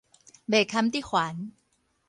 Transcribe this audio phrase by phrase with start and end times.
[0.47, 1.51] 袂堪得煩